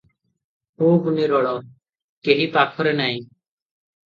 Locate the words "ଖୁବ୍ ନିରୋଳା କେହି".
0.83-2.49